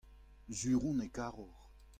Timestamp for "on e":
0.89-1.07